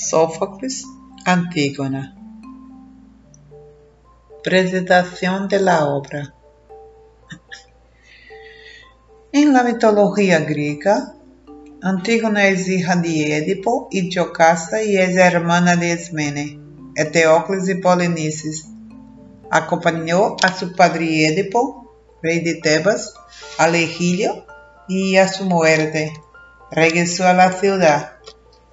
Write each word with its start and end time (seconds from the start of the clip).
Sófocles, 0.00 0.86
Antígona. 1.26 2.16
Presentación 4.42 5.46
de 5.46 5.60
la 5.60 5.84
obra. 5.88 6.34
En 9.30 9.52
la 9.52 9.62
mitología 9.62 10.40
griega, 10.40 11.14
Antígona 11.82 12.46
es 12.46 12.66
hija 12.66 12.96
de 12.96 13.36
Edipo 13.36 13.88
y 13.90 14.08
Yocasta 14.08 14.82
y 14.82 14.96
es 14.96 15.16
hermana 15.16 15.76
de 15.76 15.92
Ismene, 15.92 16.58
Eteocles 16.96 17.68
y 17.68 17.74
Polinices. 17.74 18.68
Acompañó 19.50 20.36
a 20.42 20.56
su 20.56 20.74
padre 20.74 21.26
Edipo, 21.26 21.94
rey 22.22 22.40
de 22.40 22.54
Tebas, 22.54 23.12
al 23.58 23.74
exilio 23.74 24.46
y 24.88 25.16
a 25.16 25.28
su 25.28 25.44
muerte. 25.44 26.10
Regresó 26.70 27.28
a 27.28 27.34
la 27.34 27.52
ciudad 27.52 28.12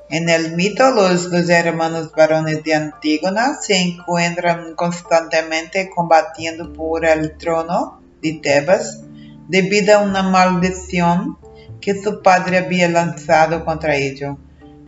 en 0.10 0.30
el 0.30 0.56
mito, 0.56 0.90
los 0.92 1.30
dos 1.30 1.50
hermanos 1.50 2.14
varones 2.16 2.64
de 2.64 2.74
Antígona 2.74 3.58
se 3.62 3.76
encuentran 3.76 4.74
constantemente 4.76 5.90
combatiendo 5.90 6.72
por 6.72 7.06
el 7.06 7.38
trono 7.38 8.02
de 8.22 8.40
Tebas 8.42 9.02
debido 9.50 9.98
a 9.98 10.02
una 10.02 10.24
maldición 10.24 11.38
que 11.82 12.02
su 12.02 12.22
padre 12.22 12.60
había 12.60 12.88
lanzado 12.88 13.66
contra 13.66 13.98
ellos. 13.98 14.38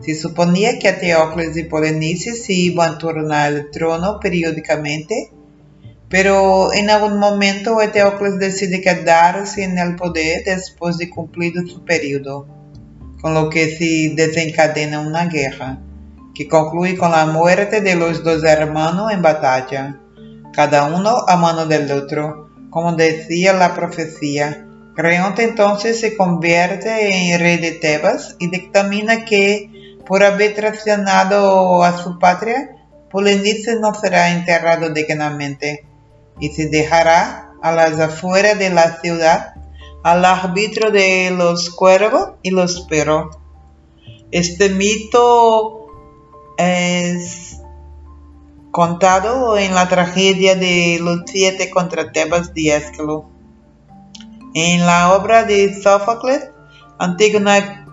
Se 0.00 0.14
suponía 0.14 0.78
que 0.78 0.94
Teocles 0.94 1.54
y 1.58 1.64
Polinice 1.64 2.34
se 2.34 2.54
iban 2.54 2.94
a 2.94 2.98
turnar 2.98 3.52
el 3.52 3.70
trono 3.70 4.20
periódicamente, 4.20 5.32
pero 6.08 6.72
en 6.72 6.88
algún 6.88 7.18
momento 7.18 7.76
Teocles 7.92 8.38
decide 8.38 8.80
quedarse 8.80 9.64
en 9.64 9.76
el 9.76 9.96
poder 9.96 10.44
después 10.44 10.96
de 10.96 11.10
cumplido 11.10 11.66
su 11.66 11.84
periodo 11.84 12.59
con 13.20 13.34
lo 13.34 13.50
que 13.50 13.76
se 13.76 14.14
desencadena 14.14 15.00
una 15.00 15.26
guerra, 15.26 15.78
que 16.34 16.48
concluye 16.48 16.96
con 16.96 17.12
la 17.12 17.26
muerte 17.26 17.80
de 17.80 17.94
los 17.94 18.24
dos 18.24 18.44
hermanos 18.44 19.12
en 19.12 19.22
batalla, 19.22 19.98
cada 20.52 20.84
uno 20.84 21.24
a 21.26 21.36
mano 21.36 21.66
del 21.66 21.90
otro, 21.92 22.50
como 22.70 22.94
decía 22.94 23.52
la 23.52 23.74
profecía. 23.74 24.66
Creonte 24.96 25.44
entonces 25.44 26.00
se 26.00 26.16
convierte 26.16 27.32
en 27.32 27.40
rey 27.40 27.58
de 27.58 27.72
Tebas 27.72 28.36
y 28.38 28.50
dictamina 28.50 29.24
que, 29.24 29.96
por 30.06 30.24
haber 30.24 30.54
traicionado 30.54 31.84
a 31.84 31.96
su 31.96 32.18
patria, 32.18 32.70
Polinice 33.10 33.78
no 33.80 33.94
será 33.94 34.30
enterrado 34.30 34.90
dignamente 34.90 35.86
y 36.38 36.50
se 36.50 36.68
dejará 36.68 37.52
a 37.62 37.72
las 37.72 37.98
afueras 37.98 38.58
de 38.58 38.70
la 38.70 39.00
ciudad 39.00 39.54
al 40.02 40.24
arbitrio 40.24 40.90
de 40.90 41.30
los 41.30 41.70
cuervos 41.70 42.30
y 42.42 42.50
los 42.50 42.82
perros. 42.82 43.36
Este 44.30 44.68
mito 44.68 45.86
es 46.56 47.60
contado 48.70 49.58
en 49.58 49.74
la 49.74 49.88
tragedia 49.88 50.54
de 50.54 50.98
los 51.02 51.22
siete 51.26 51.70
contra 51.70 52.12
Tebas 52.12 52.54
de 52.54 52.76
Esquilo. 52.76 53.28
En 54.54 54.86
la 54.86 55.14
obra 55.14 55.44
de 55.44 55.80
Sófocles, 55.80 56.48
Antígona 56.98 57.86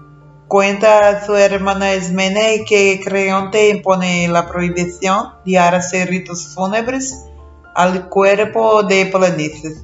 cuenta 0.48 1.10
a 1.10 1.26
su 1.26 1.36
hermana 1.36 1.94
Esmene 1.94 2.66
que 2.68 3.02
Creonte 3.04 3.70
impone 3.70 4.28
la 4.28 4.48
prohibición 4.48 5.34
de 5.46 5.60
hacer 5.60 6.10
ritos 6.10 6.54
fúnebres 6.54 7.26
al 7.76 8.10
cuerpo 8.10 8.84
de 8.84 9.06
Polinices. 9.08 9.84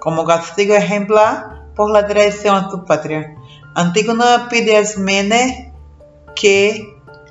Como 0.00 0.24
castigo 0.24 0.74
ejemplar, 0.74 1.57
por 1.78 1.92
la 1.92 2.08
traición 2.08 2.56
a 2.56 2.68
su 2.68 2.84
patria. 2.84 3.36
Antígona 3.76 4.48
pide 4.50 4.76
a 4.76 4.80
Ismene 4.80 5.72
que 6.34 6.84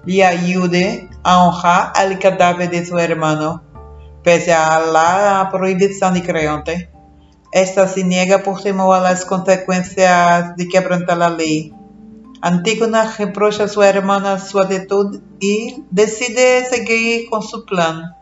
le 0.05 0.23
ayude 0.23 1.09
a 1.21 1.43
honrar 1.43 1.91
al 1.93 2.17
cadáver 2.17 2.69
de 2.69 2.85
su 2.85 2.97
hermano, 2.97 3.61
pese 4.23 4.53
a 4.53 4.79
la 4.79 5.49
prohibición 5.51 6.13
de 6.13 6.23
Creonte. 6.23 6.89
Esta 7.51 7.89
se 7.89 8.05
niega 8.05 8.39
por 8.39 8.61
temor 8.61 8.95
a 8.95 9.01
las 9.01 9.25
consecuencias 9.25 10.55
de 10.55 10.67
quebrantar 10.69 11.17
la 11.17 11.29
ley. 11.29 11.73
Antígona 12.41 13.15
reprocha 13.17 13.65
a 13.65 13.67
su 13.67 13.83
hermana 13.83 14.39
su 14.39 14.59
actitud 14.59 15.19
y 15.41 15.83
decide 15.91 16.63
seguir 16.63 17.29
con 17.29 17.43
su 17.43 17.65
plan. 17.65 18.15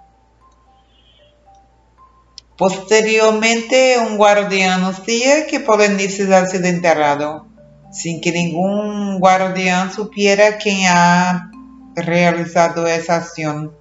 Posteriormente, 2.57 3.97
un 3.99 4.15
guardián 4.15 4.81
anuncia 4.81 5.45
que 5.45 5.59
Polinices 5.59 6.31
ha 6.31 6.45
sido 6.45 6.67
enterrado, 6.67 7.47
sin 7.91 8.21
que 8.21 8.31
ningún 8.31 9.19
guardián 9.19 9.91
supiera 9.91 10.57
quién 10.57 10.87
ha 10.87 11.51
realizado 11.95 12.87
esa 12.87 13.17
acción. 13.17 13.73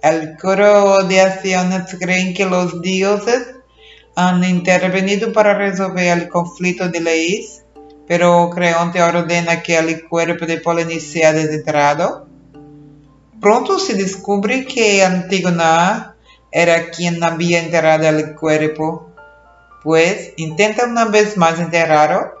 El 0.00 0.36
coro 0.36 0.98
de 1.08 1.22
acciones 1.22 1.96
creen 1.98 2.34
que 2.34 2.46
los 2.46 2.80
dioses 2.82 3.46
han 4.14 4.44
intervenido 4.44 5.32
para 5.32 5.54
resolver 5.54 6.16
el 6.16 6.28
conflicto 6.28 6.88
de 6.88 7.00
leyes, 7.00 7.64
pero 8.06 8.48
Creonte 8.50 9.02
ordena 9.02 9.60
que 9.60 9.76
el 9.76 10.06
cuerpo 10.06 10.46
de 10.46 10.58
Polinices 10.58 11.10
sea 11.10 11.32
desenterrado. 11.32 12.28
Pronto 13.40 13.80
se 13.80 13.94
descubre 13.94 14.64
que 14.66 15.04
Antígona 15.04 16.13
era 16.54 16.90
quien 16.90 17.22
había 17.24 17.60
enterrado 17.60 18.08
el 18.08 18.36
cuerpo, 18.36 19.12
pues 19.82 20.32
intenta 20.36 20.86
una 20.86 21.06
vez 21.06 21.36
más 21.36 21.58
enterrarlo, 21.58 22.32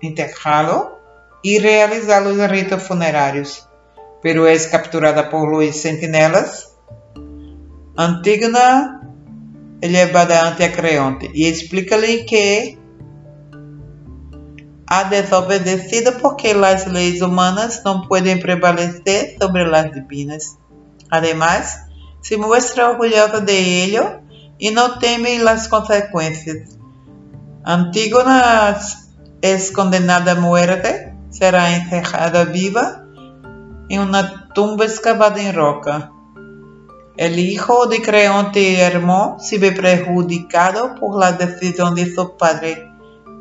enterrarlo 0.00 1.00
y 1.42 1.58
realizar 1.58 2.22
los 2.22 2.50
ritos 2.50 2.82
funerarios, 2.82 3.66
pero 4.22 4.46
es 4.46 4.66
capturada 4.66 5.30
por 5.30 5.50
los 5.50 5.80
centinelas. 5.80 6.76
Antígona 7.96 9.00
é 9.80 9.88
llevada 9.88 10.46
ante 10.46 10.68
Creonte 10.70 11.30
y 11.32 11.46
explica-lhe 11.46 12.26
que 12.26 12.76
ha 14.86 15.04
desobedecido 15.04 16.18
porque 16.18 16.54
las 16.54 16.86
leyes 16.86 17.22
humanas 17.22 17.82
no 17.84 18.02
pueden 18.08 18.40
prevalecer 18.40 19.36
sobre 19.40 19.66
las 19.66 19.92
divinas. 19.92 20.58
Además, 21.08 21.83
se 22.24 22.38
muestra 22.38 22.88
orgulhosa 22.88 23.40
de 23.40 23.84
ello 23.84 24.20
y 24.58 24.70
no 24.70 24.98
teme 24.98 25.38
las 25.40 25.68
consecuencias. 25.68 26.78
Antígona 27.64 28.78
es 29.42 29.70
condenada 29.70 30.32
a 30.32 30.36
muerte, 30.36 31.14
será 31.28 31.76
enterrada 31.76 32.44
viva 32.44 33.04
en 33.90 34.00
una 34.00 34.48
tumba 34.54 34.86
excavada 34.86 35.38
en 35.42 35.54
roca. 35.54 36.12
El 37.18 37.38
hijo 37.38 37.86
de 37.86 38.00
Creonte 38.00 38.80
Hermón 38.80 39.38
se 39.38 39.58
ve 39.58 39.72
perjudicado 39.72 40.94
por 40.94 41.20
la 41.20 41.32
decisión 41.32 41.94
de 41.94 42.12
su 42.12 42.38
padre, 42.38 42.90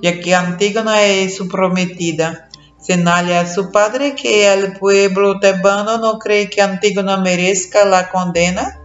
ya 0.02 0.20
que 0.20 0.36
Antígona 0.36 1.04
es 1.04 1.38
su 1.38 1.48
prometida. 1.48 2.50
Señala 2.84 3.40
a 3.40 3.46
su 3.46 3.72
padre 3.72 4.14
que 4.14 4.52
el 4.52 4.74
pueblo 4.74 5.40
tebano 5.40 5.98
no 6.00 6.20
cree 6.20 6.50
que 6.50 6.62
Antígona 6.62 7.16
merezca 7.16 7.86
la 7.86 8.10
condena 8.10 8.82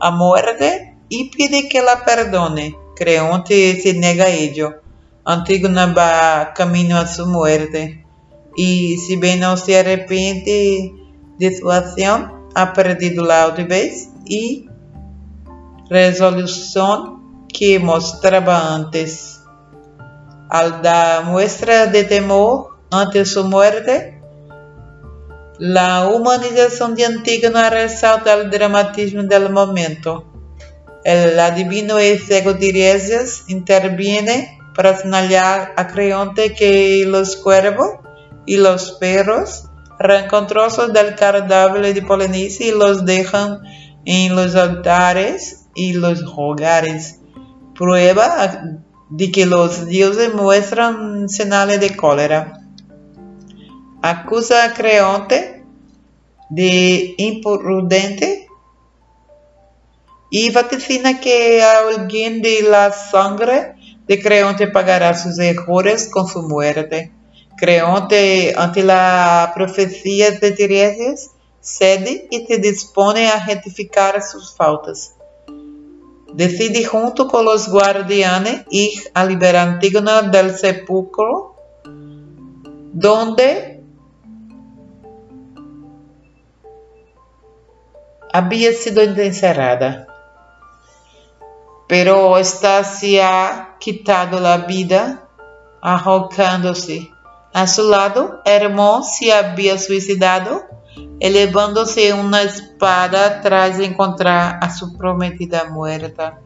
a 0.00 0.12
muerte 0.12 0.96
y 1.08 1.30
pide 1.30 1.68
que 1.68 1.82
la 1.82 2.04
perdone. 2.04 2.76
Creonte 2.94 3.80
se 3.80 3.94
nega 3.94 4.26
a 4.26 4.28
ello. 4.28 4.80
Antígona 5.24 5.86
va 5.86 6.54
camino 6.54 6.96
a 6.96 7.08
su 7.08 7.26
muerte 7.26 8.06
y 8.54 8.96
si 8.98 9.16
bien 9.16 9.40
no 9.40 9.56
se 9.56 9.80
arrepiente 9.80 10.94
de 11.38 11.58
su 11.58 11.72
acción, 11.72 12.32
ha 12.54 12.72
perdido 12.72 13.24
la 13.24 13.44
altivez 13.44 14.10
y 14.26 14.68
resolución 15.88 17.46
que 17.48 17.80
mostraba 17.80 18.76
antes. 18.76 19.40
Al 20.48 20.82
dar 20.82 21.24
muestra 21.24 21.86
de 21.86 22.04
temor 22.04 22.79
ante 22.90 23.24
su 23.24 23.44
muerte, 23.44 24.20
la 25.58 26.08
humanización 26.08 26.94
de 26.94 27.04
Antígona 27.04 27.70
resalta 27.70 28.34
el 28.34 28.50
dramatismo 28.50 29.22
del 29.22 29.50
momento. 29.50 30.24
El 31.04 31.38
adivino 31.38 32.00
y 32.00 32.18
ciego 32.18 32.52
interviene 33.48 34.58
para 34.74 34.96
señalar 34.96 35.72
a 35.76 35.86
Creonte 35.86 36.54
que 36.54 37.04
los 37.06 37.36
cuervos 37.36 37.90
y 38.46 38.56
los 38.56 38.92
perros 38.92 39.64
arrancan 39.98 40.46
del 40.92 41.14
cadáver 41.14 41.94
de 41.94 42.02
Polinice 42.02 42.64
y 42.64 42.70
los 42.72 43.04
dejan 43.04 43.60
en 44.04 44.34
los 44.34 44.54
altares 44.56 45.66
y 45.74 45.92
los 45.92 46.24
hogares. 46.34 47.20
Prueba 47.74 48.62
de 49.10 49.30
que 49.30 49.46
los 49.46 49.86
dioses 49.86 50.34
muestran 50.34 51.28
señales 51.28 51.80
de 51.80 51.96
cólera 51.96 52.59
acusa 54.02 54.64
a 54.64 54.74
Creonte 54.74 55.64
de 56.48 57.14
imprudente 57.18 58.48
y 60.30 60.50
vaticina 60.50 61.20
que 61.20 61.62
alguien 61.62 62.40
de 62.40 62.62
la 62.62 62.92
sangre 62.92 63.74
de 64.06 64.20
Creonte 64.20 64.68
pagará 64.68 65.14
sus 65.14 65.38
errores 65.38 66.08
con 66.08 66.26
su 66.26 66.42
muerte. 66.42 67.12
Creonte, 67.56 68.54
ante 68.56 68.82
la 68.82 69.52
profecía 69.54 70.30
de 70.30 70.52
Tiresias, 70.52 71.30
cede 71.60 72.26
y 72.30 72.46
se 72.46 72.58
dispone 72.58 73.28
a 73.28 73.44
rectificar 73.44 74.22
sus 74.22 74.54
faltas. 74.54 75.14
Decide 76.32 76.84
junto 76.84 77.28
con 77.28 77.44
los 77.44 77.68
guardianes 77.68 78.62
ir 78.70 79.10
a 79.14 79.24
liberar 79.24 79.68
Antígona 79.68 80.22
del 80.22 80.56
sepulcro, 80.56 81.56
donde 82.92 83.79
había 88.32 88.72
sido 88.72 89.02
encerrada. 89.02 90.06
Pero 91.88 92.38
esta 92.38 92.84
se 92.84 93.22
ha 93.22 93.76
quitado 93.80 94.38
la 94.38 94.58
vida 94.58 95.28
arrojando-se. 95.82 97.10
A 97.52 97.66
su 97.66 97.90
lado, 97.90 98.42
Hermón 98.44 99.02
se 99.02 99.32
había 99.32 99.76
suicidado, 99.76 100.62
elevándose 101.18 102.12
una 102.12 102.42
espada 102.42 103.40
tras 103.40 103.80
encontrar 103.80 104.58
a 104.62 104.70
su 104.70 104.96
prometida 104.96 105.64
muerta. 105.64 106.38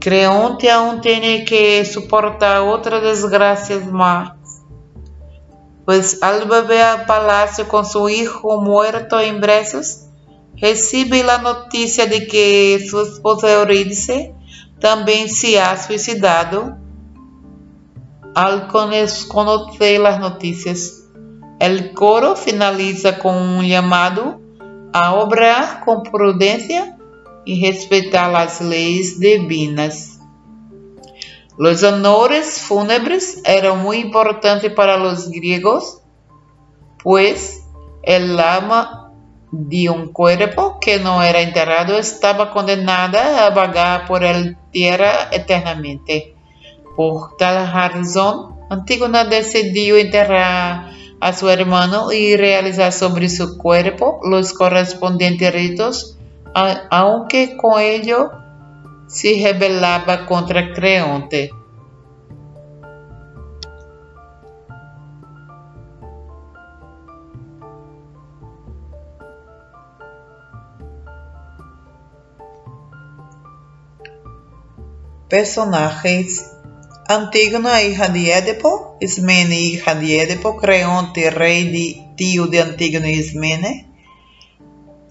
Creonte 0.00 0.70
aún 0.70 1.00
tiene 1.00 1.44
que 1.44 1.84
soportar 1.84 2.62
otras 2.62 3.02
desgracias 3.02 3.86
más, 3.86 4.37
pues 5.88 6.18
al 6.20 6.44
volver 6.46 6.82
al 6.82 7.06
palacio 7.06 7.66
con 7.66 7.86
su 7.86 8.10
hijo 8.10 8.60
muerto 8.60 9.18
en 9.20 9.40
brazos, 9.40 10.04
recibe 10.58 11.24
la 11.24 11.38
noticia 11.38 12.04
de 12.04 12.26
que 12.26 12.86
su 12.86 13.00
esposa 13.00 13.50
Eurídice 13.50 14.34
también 14.80 15.30
se 15.30 15.58
ha 15.58 15.82
suicidado 15.82 16.76
al 18.34 18.68
conocer 18.68 20.00
las 20.00 20.20
noticias. 20.20 21.04
El 21.58 21.94
coro 21.94 22.36
finaliza 22.36 23.18
con 23.18 23.36
un 23.36 23.66
llamado 23.66 24.42
a 24.92 25.14
obrar 25.14 25.86
con 25.86 26.02
prudencia 26.02 26.98
y 27.46 27.66
respetar 27.66 28.30
las 28.30 28.60
leyes 28.60 29.18
divinas. 29.18 30.17
Los 31.58 31.82
honores 31.82 32.60
fúnebres 32.60 33.42
eran 33.44 33.82
muy 33.82 33.98
importantes 33.98 34.72
para 34.72 34.96
los 34.96 35.28
griegos, 35.28 36.02
pues 37.02 37.64
el 38.04 38.38
alma 38.38 39.10
de 39.50 39.90
un 39.90 40.12
cuerpo 40.12 40.78
que 40.80 41.00
no 41.00 41.20
era 41.20 41.40
enterrado 41.40 41.98
estaba 41.98 42.52
condenada 42.52 43.44
a 43.44 43.50
vagar 43.50 44.06
por 44.06 44.22
el 44.22 44.56
tierra 44.70 45.30
eternamente. 45.32 46.36
Por 46.96 47.36
tal 47.36 47.72
razón, 47.72 48.54
Antígona 48.70 49.24
decidió 49.24 49.96
enterrar 49.96 50.90
a 51.20 51.32
su 51.32 51.48
hermano 51.48 52.12
y 52.12 52.36
realizar 52.36 52.92
sobre 52.92 53.28
su 53.28 53.58
cuerpo 53.58 54.20
los 54.22 54.52
correspondientes 54.52 55.52
ritos, 55.52 56.18
aunque 56.90 57.56
con 57.56 57.80
ello 57.80 58.30
se 59.08 59.40
rebelaba 59.42 60.26
contra 60.26 60.72
Creonte. 60.72 61.50
Personajes 75.28 76.54
Antígona, 77.10 77.82
hija 77.82 78.08
de 78.08 78.32
Edipo, 78.34 78.98
Ismene, 79.00 79.58
hija 79.58 79.94
de 79.94 80.22
Edipo, 80.22 80.58
Creonte, 80.58 81.30
rey 81.30 81.64
de, 81.70 82.14
tío 82.16 82.46
de 82.46 82.60
Antígona 82.60 83.08
y 83.10 83.14
Ismene, 83.14 83.90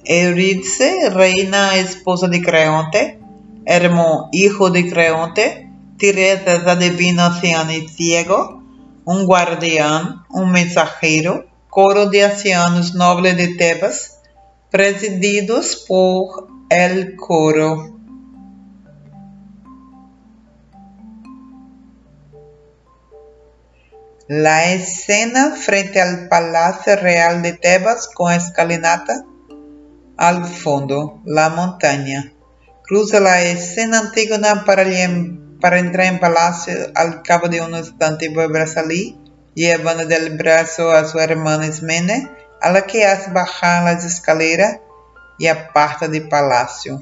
Eurídice, 0.06 1.10
reina, 1.10 1.76
esposa 1.76 2.28
de 2.28 2.42
Creonte, 2.44 3.17
Hermón, 3.70 4.30
hijo 4.32 4.70
de 4.70 4.90
Creonte, 4.90 5.70
Tiresias, 5.98 6.80
divino 6.80 7.24
anciano 7.24 7.74
y 7.74 7.86
ciego, 7.90 8.64
un 9.04 9.26
guardián, 9.26 10.24
un 10.30 10.52
mensajero, 10.54 11.46
coro 11.70 12.06
de 12.06 12.24
ancianos 12.24 12.96
nobles 12.96 13.36
de 13.36 13.56
Tebas, 13.56 14.22
presididos 14.72 15.84
por 15.86 16.48
el 16.70 17.18
coro. 17.18 17.94
La 24.30 24.72
escena 24.72 25.58
frente 25.58 26.02
al 26.02 26.30
Palacio 26.30 26.96
Real 26.96 27.42
de 27.42 27.52
Tebas 27.52 28.08
con 28.14 28.32
escalinata 28.32 29.26
al 30.16 30.46
fondo, 30.46 31.22
la 31.26 31.50
montaña. 31.50 32.32
Cruza 32.88 33.20
la 33.20 33.42
escena 33.42 34.00
Antígona 34.00 34.64
para, 34.64 34.86
para 35.60 35.80
entrar 35.80 36.06
en 36.06 36.22
palacio. 36.22 36.74
Al 36.96 37.22
cabo 37.22 37.50
de 37.50 37.60
un 37.60 37.76
instante 37.76 38.30
vuelve 38.30 38.62
a 38.62 38.68
salir, 38.68 39.18
llevando 39.54 40.06
del 40.06 40.38
brazo 40.38 40.92
a 40.92 41.04
su 41.04 41.20
hermana 41.20 41.68
Ismene, 41.68 42.32
a 42.62 42.72
la 42.72 42.88
que 42.88 43.06
hace 43.06 43.30
bajar 43.32 43.84
las 43.84 44.06
escaleras 44.06 44.80
y 45.38 45.48
aparta 45.48 46.08
del 46.08 46.30
palacio. 46.30 47.02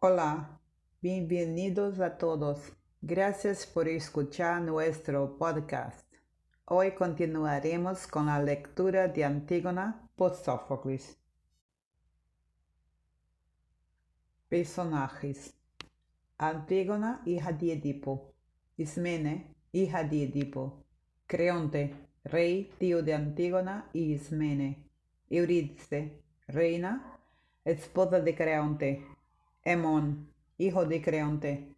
Hola, 0.00 0.60
bienvenidos 1.02 1.98
a 1.98 2.16
todos. 2.16 2.60
Gracias 3.06 3.66
por 3.66 3.86
escuchar 3.86 4.62
nuestro 4.62 5.36
podcast. 5.36 6.08
Hoy 6.64 6.92
continuaremos 6.92 8.06
con 8.06 8.24
la 8.24 8.42
lectura 8.42 9.08
de 9.08 9.26
Antígona 9.26 10.08
por 10.16 10.34
Sófocles. 10.34 11.18
Personajes: 14.48 15.52
Antígona, 16.38 17.20
hija 17.26 17.52
de 17.52 17.74
Edipo. 17.74 18.32
Ismene, 18.78 19.54
hija 19.72 20.02
de 20.02 20.22
Edipo. 20.22 20.82
Creonte, 21.26 21.94
rey, 22.24 22.72
tío 22.78 23.02
de 23.02 23.12
Antígona 23.12 23.90
y 23.92 24.14
Ismene. 24.14 24.82
Eurídice, 25.28 26.22
reina, 26.48 27.18
esposa 27.66 28.20
de 28.20 28.34
Creonte 28.34 29.06
Hemón, 29.62 30.32
hijo 30.56 30.86
de 30.86 31.02
Creonte, 31.02 31.74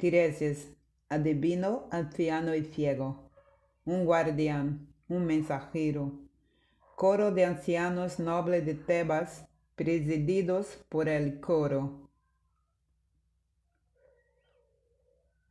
Tiresias, 0.00 0.68
adivino, 1.10 1.86
anciano 1.90 2.54
y 2.54 2.64
ciego, 2.64 3.28
un 3.84 4.06
guardián, 4.06 4.88
un 5.10 5.26
mensajero, 5.26 6.12
coro 6.96 7.32
de 7.32 7.44
ancianos 7.44 8.18
nobles 8.18 8.64
de 8.64 8.76
Tebas, 8.76 9.46
presididos 9.76 10.82
por 10.88 11.10
el 11.10 11.38
coro. 11.38 12.08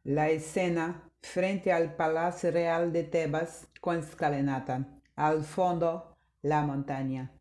La 0.03 0.29
escena 0.29 1.03
frente 1.22 1.72
al 1.72 1.96
Palacio 1.96 2.50
Real 2.50 2.91
de 2.91 3.03
Tebas 3.03 3.68
con 3.79 4.00
escalinata, 4.00 5.00
al 5.15 5.44
fondo 5.44 6.18
la 6.41 6.63
montaña. 6.63 7.32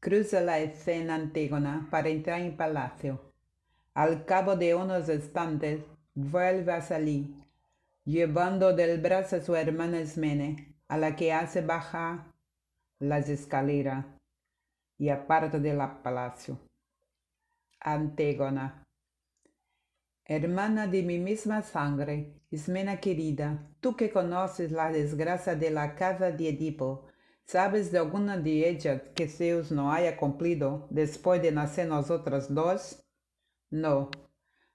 Cruza 0.00 0.40
la 0.40 0.58
escena 0.58 1.16
Antígona 1.16 1.86
para 1.90 2.08
entrar 2.08 2.40
en 2.40 2.56
palacio. 2.56 3.30
Al 3.92 4.24
cabo 4.24 4.56
de 4.56 4.74
unos 4.74 5.10
instantes, 5.10 5.80
vuelve 6.28 6.72
a 6.72 6.82
salir, 6.82 7.34
llevando 8.04 8.74
del 8.74 9.00
brazo 9.00 9.36
a 9.36 9.40
su 9.40 9.54
hermana 9.54 10.00
Ismene, 10.00 10.76
a 10.88 10.98
la 10.98 11.16
que 11.16 11.32
hace 11.32 11.62
bajar 11.62 12.32
las 12.98 13.28
escaleras 13.28 14.04
y 14.98 15.08
aparta 15.08 15.58
del 15.58 15.78
palacio. 16.02 16.58
Antígona. 17.80 18.84
Hermana 20.24 20.86
de 20.86 21.02
mi 21.02 21.18
misma 21.18 21.62
sangre, 21.62 22.40
Ismena 22.50 23.00
querida, 23.00 23.66
tú 23.80 23.96
que 23.96 24.10
conoces 24.10 24.70
la 24.72 24.90
desgracia 24.90 25.54
de 25.54 25.70
la 25.70 25.94
casa 25.94 26.30
de 26.30 26.50
Edipo, 26.50 27.06
¿sabes 27.44 27.90
de 27.90 27.98
alguna 27.98 28.36
de 28.36 28.68
ellas 28.68 29.02
que 29.14 29.28
Zeus 29.28 29.72
no 29.72 29.92
haya 29.92 30.16
cumplido 30.16 30.86
después 30.90 31.40
de 31.40 31.52
nacer 31.52 31.88
nosotras 31.88 32.52
dos? 32.52 33.02
No, 33.70 34.10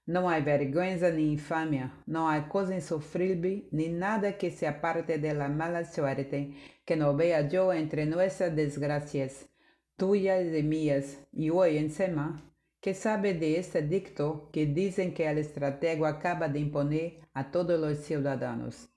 não 0.06 0.28
há 0.28 0.38
vergüenza 0.38 1.10
ni 1.10 1.32
infamia, 1.32 1.90
não 2.06 2.28
há 2.28 2.40
cosa 2.40 2.74
insufrible 2.74 3.68
ni 3.72 3.88
nada 3.88 4.32
que 4.32 4.50
se 4.50 4.64
aparte 4.64 5.18
de 5.18 5.32
la 5.34 5.48
mala 5.48 5.84
suerte 5.84 6.52
que 6.84 6.94
no 6.94 7.16
vea 7.16 7.40
yo 7.42 7.72
entre 7.72 8.06
nuestras 8.06 8.54
desgracias, 8.54 9.48
tuyas 9.96 10.46
y 10.54 10.62
mías, 10.62 11.18
y 11.32 11.50
hoy 11.50 11.76
encima, 11.78 12.42
que 12.80 12.94
sabe 12.94 13.34
de 13.34 13.58
este 13.58 13.82
dicto 13.82 14.48
que 14.52 14.66
dicen 14.66 15.12
que 15.12 15.28
el 15.28 15.38
estratego 15.38 16.06
acaba 16.06 16.48
de 16.48 16.60
imponer 16.60 17.18
a 17.34 17.50
todos 17.50 17.80
los 17.80 17.98
ciudadanos. 17.98 18.88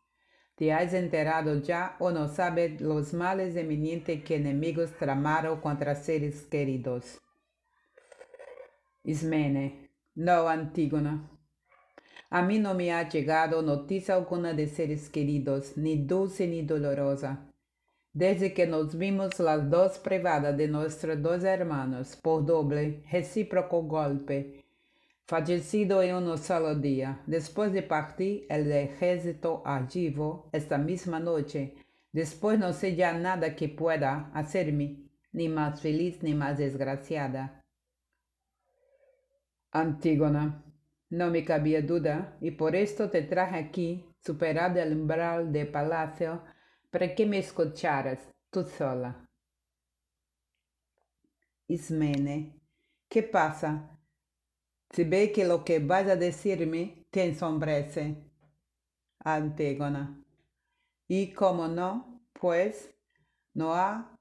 ¿Te 0.55 0.71
has 0.73 0.93
enterado 0.93 1.59
ya 1.61 1.95
o 1.99 2.11
no 2.11 2.27
sabes 2.27 2.79
los 2.81 3.13
males 3.13 3.55
eminentes 3.55 4.23
que 4.23 4.35
enemigos 4.35 4.91
tramaron 4.91 5.59
contra 5.61 5.95
seres 5.95 6.43
queridos? 6.43 7.19
Ismene, 9.03 9.88
No, 10.21 10.49
Antígona. 10.49 11.29
A 12.29 12.41
mí 12.41 12.59
no 12.59 12.73
me 12.73 12.91
ha 12.91 13.07
llegado 13.07 13.61
noticia 13.61 14.15
alguna 14.15 14.53
de 14.53 14.67
seres 14.67 15.07
queridos, 15.07 15.77
ni 15.77 15.95
dulce 15.95 16.45
ni 16.45 16.61
dolorosa. 16.61 17.49
Desde 18.11 18.53
que 18.53 18.67
nos 18.67 18.97
vimos 18.97 19.39
las 19.39 19.69
dos 19.69 19.97
privadas 19.97 20.57
de 20.57 20.67
nuestros 20.67 21.21
dos 21.21 21.45
hermanos 21.45 22.17
por 22.21 22.45
doble, 22.45 23.01
recíproco 23.09 23.83
golpe, 23.83 24.65
fallecido 25.25 26.03
en 26.03 26.15
un 26.15 26.37
solo 26.37 26.75
día, 26.75 27.21
después 27.25 27.71
de 27.71 27.83
partir 27.83 28.45
el 28.49 28.69
ejército 28.73 29.61
argivo 29.65 30.49
esta 30.51 30.77
misma 30.77 31.21
noche, 31.21 31.75
después 32.11 32.59
no 32.59 32.73
sé 32.73 32.97
ya 32.97 33.13
nada 33.13 33.55
que 33.55 33.69
pueda 33.69 34.31
hacerme 34.33 34.97
ni 35.31 35.47
más 35.47 35.79
feliz 35.79 36.21
ni 36.23 36.33
más 36.33 36.57
desgraciada. 36.57 37.58
Antígona. 39.71 40.63
No 41.11 41.29
me 41.31 41.43
cabía 41.43 41.81
duda, 41.81 42.37
y 42.41 42.51
por 42.51 42.75
esto 42.75 43.09
te 43.09 43.23
traje 43.23 43.57
aquí, 43.57 44.05
superado 44.19 44.79
el 44.79 44.93
umbral 44.93 45.51
del 45.51 45.69
palacio, 45.69 46.43
para 46.91 47.13
que 47.15 47.25
me 47.25 47.39
escucharas, 47.39 48.19
tú 48.49 48.63
sola. 48.63 49.27
Ismene, 51.67 52.59
¿qué 53.07 53.23
pasa? 53.23 53.97
Si 54.91 55.03
ve 55.03 55.31
que 55.31 55.45
lo 55.45 55.63
que 55.63 55.79
vas 55.79 56.07
a 56.07 56.15
decirme 56.15 57.05
te 57.11 57.23
ensombrece. 57.25 58.23
Antígona. 59.19 60.23
Y 61.07 61.31
como 61.33 61.67
no, 61.67 62.23
pues, 62.33 62.89
no 63.53 63.73
ha 63.73 64.18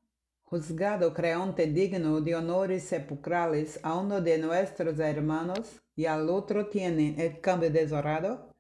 juzgado 0.51 1.13
Creonte 1.13 1.67
digno 1.67 2.23
de 2.23 2.35
honores 2.35 2.85
sepulcrales 2.85 3.79
a 3.83 3.99
uno 3.99 4.23
de 4.23 4.39
nuestros 4.39 4.99
hermanos 4.99 5.79
y 5.95 6.07
al 6.07 6.31
otro 6.31 6.69
tienen 6.69 7.21
el 7.21 7.41
cambio 7.41 7.71
deshonrado? 7.71 8.55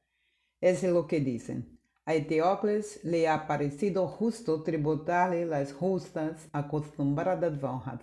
Es 0.61 0.83
lo 0.83 1.07
que 1.07 1.21
dicen. 1.21 1.79
A 2.05 2.15
Eteocles 2.15 3.03
le 3.05 3.27
ha 3.27 3.47
parecido 3.47 4.07
justo 4.07 4.63
tributarle 4.63 5.47
las 5.47 5.73
justas 5.73 6.49
acostumbradas 6.53 7.63
honras, 7.63 8.01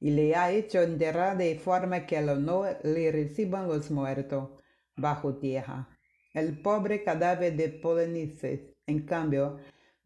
y 0.00 0.10
le 0.10 0.34
ha 0.34 0.50
hecho 0.50 0.82
enterrar 0.82 1.38
de 1.38 1.58
forma 1.58 2.04
que 2.04 2.18
el 2.18 2.28
honor 2.28 2.78
le 2.82 3.10
reciban 3.10 3.68
los 3.68 3.90
muertos 3.90 4.50
bajo 4.96 5.34
tierra. 5.34 5.88
El 6.34 6.60
pobre 6.60 7.02
cadáver 7.02 7.56
de 7.56 7.70
Polinices, 7.70 8.60
en 8.86 9.06
cambio, 9.06 9.58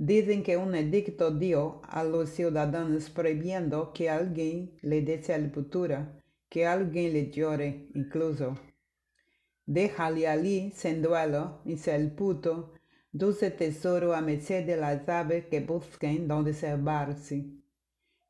Dicen 0.05 0.43
que 0.43 0.57
un 0.57 0.75
edicto 0.75 1.31
dio 1.31 1.81
a 1.85 2.03
los 2.03 2.31
ciudadanos 2.31 3.09
prohibiendo 3.09 3.93
que 3.93 4.11
alguien 4.11 4.73
le 4.83 5.01
dé 5.01 5.23
sepultura, 5.23 6.21
que 6.49 6.67
alguien 6.67 7.13
le 7.13 7.31
llore 7.31 7.87
incluso. 7.95 8.59
Déjale 9.65 10.27
allí 10.27 10.73
sin 10.75 11.03
duelo 11.03 11.63
y 11.65 11.77
sepulto, 11.77 12.75
dulce 13.13 13.53
tesoro 13.53 14.13
a 14.13 14.21
merced 14.21 14.67
de 14.67 14.77
las 14.77 15.09
aves 15.09 15.47
que 15.47 15.61
busquen 15.61 16.27
donde 16.27 16.53
salvarse. 16.53 17.45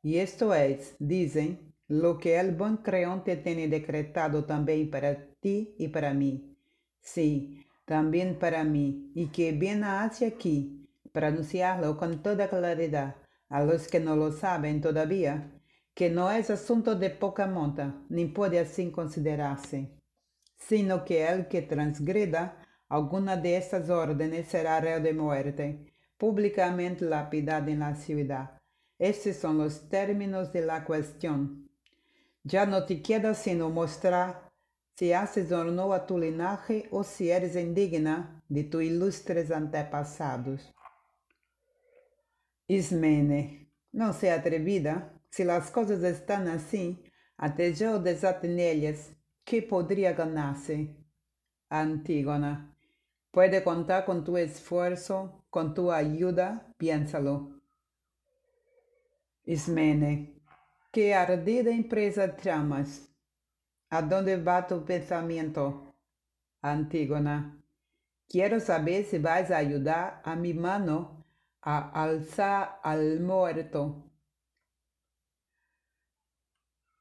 Y 0.03 0.17
esto 0.17 0.53
es, 0.53 0.95
dicen, 0.99 1.73
lo 1.87 2.19
que 2.19 2.39
el 2.39 2.51
buen 2.51 2.77
creonte 2.77 3.35
tiene 3.35 3.67
decretado 3.67 4.45
también 4.45 4.91
para 4.91 5.25
ti 5.39 5.73
y 5.79 5.87
para 5.87 6.13
mí. 6.13 6.55
Sí, 7.01 7.65
también 7.85 8.37
para 8.37 8.63
mí, 8.63 9.11
y 9.15 9.29
que 9.29 9.53
viene 9.53 9.87
hacia 9.87 10.27
aquí 10.27 10.82
para 11.13 11.27
anunciarlo 11.27 11.95
con 11.95 12.21
toda 12.21 12.49
claridad 12.49 13.15
a 13.47 13.63
los 13.63 13.87
que 13.87 14.01
no 14.01 14.15
lo 14.15 14.31
saben 14.31 14.81
todavía, 14.81 15.51
que 15.93 16.09
no 16.09 16.31
es 16.31 16.49
asunto 16.49 16.95
de 16.95 17.11
poca 17.11 17.45
monta, 17.45 17.95
ni 18.09 18.25
puede 18.25 18.59
así 18.59 18.91
considerarse, 18.91 19.91
sino 20.57 21.05
que 21.05 21.27
el 21.27 21.47
que 21.47 21.61
transgreda 21.61 22.57
alguna 22.89 23.37
de 23.37 23.57
estas 23.57 23.89
órdenes 23.89 24.47
será 24.47 24.81
reo 24.81 24.99
de 24.99 25.13
muerte, 25.13 25.93
públicamente 26.17 27.05
lapidado 27.05 27.69
en 27.69 27.79
la 27.79 27.95
ciudad. 27.95 28.59
Estos 28.97 29.35
son 29.35 29.59
los 29.59 29.89
términos 29.89 30.51
de 30.51 30.65
la 30.65 30.83
cuestión. 30.83 31.69
Ya 32.43 32.65
no 32.65 32.85
te 32.85 33.01
queda 33.01 33.35
sino 33.35 33.69
mostrar 33.69 34.51
si 34.95 35.13
haces 35.13 35.51
honor 35.51 35.93
a 35.93 36.05
tu 36.05 36.17
linaje 36.17 36.87
o 36.91 37.03
si 37.03 37.29
eres 37.29 37.55
indigna 37.55 38.43
de 38.49 38.63
tus 38.63 38.83
ilustres 38.83 39.51
antepasados. 39.51 40.73
Ismene, 42.75 43.71
não 43.93 44.13
se 44.13 44.27
atrevida, 44.27 45.13
se 45.29 45.43
as 45.49 45.69
coisas 45.69 46.03
estão 46.03 46.51
assim, 46.51 47.03
até 47.37 47.71
eu 47.79 47.99
desate 47.99 48.47
nelas, 48.47 49.15
que 49.45 49.61
poderia 49.61 50.11
ganhar-se? 50.11 50.95
Antígona, 51.69 52.75
pode 53.31 53.61
contar 53.61 54.03
com 54.03 54.23
tu 54.23 54.37
esforço, 54.37 55.29
com 55.51 55.71
tua 55.73 55.97
ajuda, 55.97 56.65
piénsalo. 56.77 57.61
Ismene, 59.45 60.41
que 60.91 61.13
ardida 61.13 61.69
empresa 61.71 62.27
tramas? 62.27 63.07
Aonde 63.91 64.37
va 64.37 64.63
tu 64.63 64.81
pensamento? 64.81 65.93
Antígona, 66.63 67.55
quero 68.27 68.59
saber 68.59 69.03
se 69.03 69.19
vais 69.19 69.51
ajudar 69.51 70.21
a 70.23 70.35
mi 70.35 70.53
mano 70.53 71.22
a 71.65 72.03
alzar 72.03 72.79
al 72.83 73.19
muerto. 73.21 74.11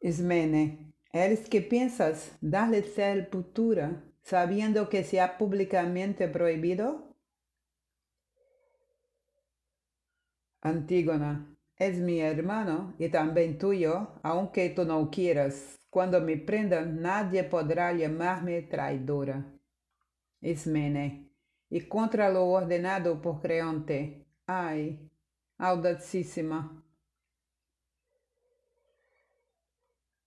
Ismene, 0.00 0.94
¿eres 1.12 1.48
que 1.48 1.60
piensas 1.60 2.36
darle 2.40 2.82
sepultura 2.82 4.04
sabiendo 4.22 4.88
que 4.88 5.04
se 5.04 5.20
ha 5.20 5.36
públicamente 5.36 6.28
prohibido? 6.28 7.16
Antígona, 10.60 11.56
es 11.76 11.98
mi 11.98 12.20
hermano 12.20 12.94
y 12.98 13.08
también 13.08 13.58
tuyo, 13.58 14.20
aunque 14.22 14.70
tú 14.70 14.84
no 14.84 15.10
quieras. 15.10 15.76
Cuando 15.90 16.20
me 16.20 16.36
prendan, 16.36 17.02
nadie 17.02 17.42
podrá 17.42 17.92
llamarme 17.92 18.62
traidora. 18.62 19.44
Ismene, 20.40 21.32
y 21.68 21.80
contra 21.82 22.30
lo 22.30 22.46
ordenado 22.46 23.20
por 23.20 23.40
Creonte, 23.40 24.21
Ay, 24.46 25.10
audacísima. 25.58 26.82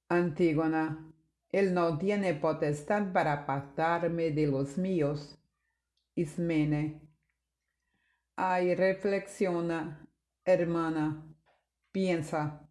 Antígona, 0.07 1.11
él 1.51 1.73
no 1.73 1.97
tiene 1.97 2.33
potestad 2.33 3.11
para 3.11 3.33
apartarme 3.33 4.31
de 4.31 4.47
los 4.47 4.77
míos. 4.77 5.37
Ismene. 6.15 7.01
Ay, 8.37 8.73
reflexiona, 8.75 10.07
hermana, 10.45 11.25
piensa. 11.91 12.61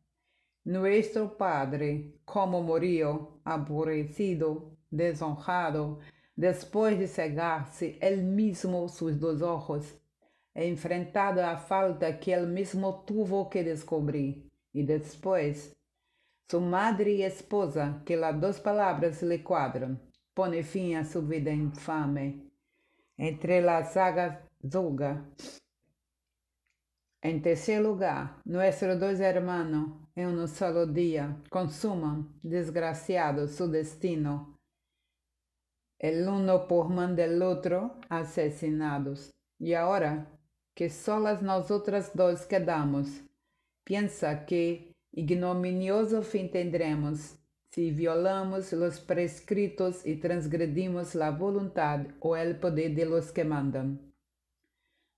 Nuestro 0.65 1.37
Padre, 1.37 2.21
como 2.25 2.63
murió, 2.63 3.41
aborrecido, 3.45 4.79
deshonrado, 4.91 5.99
después 6.37 6.99
de 6.99 7.07
cegarse 7.07 7.99
él 8.01 8.23
mismo 8.23 8.89
sus 8.89 9.21
dos 9.21 9.43
ojos, 9.43 10.01
enfrentado 10.55 11.45
a 11.45 11.57
falta 11.57 12.19
que 12.21 12.33
él 12.33 12.47
mismo 12.47 13.05
tuvo 13.05 13.51
que 13.51 13.65
descubrir, 13.65 14.51
y 14.73 14.85
después 14.85 15.77
su 16.49 16.61
madre 16.61 17.13
y 17.13 17.23
esposa, 17.23 18.03
que 18.05 18.17
las 18.17 18.41
dos 18.41 18.61
palabras 18.61 19.23
le 19.23 19.43
cuadran, 19.43 20.01
pone 20.35 20.63
fin 20.63 20.97
a 20.97 21.05
su 21.05 21.23
vida 21.27 21.53
infame. 21.53 22.51
Entre 23.17 23.61
las 23.61 23.95
sagas 23.95 24.39
Zulga. 24.69 25.25
En 27.23 27.41
tercer 27.41 27.81
lugar, 27.83 28.37
nuestros 28.45 29.01
dos 29.01 29.19
hermanos, 29.21 29.89
en 30.15 30.29
un 30.29 30.47
solo 30.47 30.87
día, 30.87 31.37
consuman, 31.49 32.39
desgraciados, 32.43 33.53
su 33.53 33.71
destino. 33.71 34.59
El 35.99 36.29
uno 36.29 36.69
por 36.69 36.91
mano 36.91 37.15
del 37.15 37.43
otro, 37.43 37.99
asesinados. 38.11 39.31
Y 39.59 39.73
ahora, 39.73 40.27
que 40.75 40.91
solas 40.91 41.43
nosotras 41.43 42.11
dos 42.15 42.47
quedamos. 42.47 43.09
Pensa 43.85 44.45
que 44.47 44.95
ignominioso 45.13 46.23
fim 46.23 46.49
tendremos 46.51 47.37
se 47.75 47.91
violamos 47.91 48.73
los 48.73 49.01
prescritos 49.01 50.07
y 50.07 50.15
transgredimos 50.15 51.17
la 51.17 51.33
voluntad 51.33 52.07
o 52.21 52.37
el 52.37 52.57
poder 52.61 52.95
de 52.95 53.05
los 53.05 53.33
que 53.33 53.43
mandan. 53.43 54.15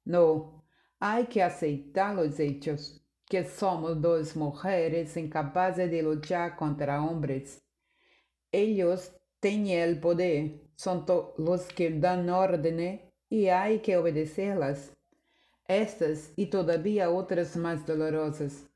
No, 0.07 0.65
hay 0.99 1.27
que 1.27 1.43
aceitar 1.43 2.17
los 2.17 2.41
hechos, 2.41 3.05
que 3.27 3.45
somos 3.45 4.01
dos 4.01 4.35
mujeres 4.37 5.19
incapaces 5.19 5.91
de 5.91 6.03
luchar 6.03 6.57
contra 6.57 7.05
hombres. 7.05 7.63
Ellos 8.51 9.13
tienen 9.39 9.79
el 9.81 10.01
poder, 10.01 10.63
son 10.77 11.05
los 11.37 11.67
que 11.67 11.91
dan 11.91 12.31
orden 12.31 13.03
y 13.29 13.49
hay 13.49 13.81
que 13.81 13.99
obedecerlas 13.99 14.96
estas 15.69 16.33
y 16.37 16.47
todavía 16.47 17.11
otras 17.11 17.57
más 17.57 17.87
dolorosas. 17.87 18.69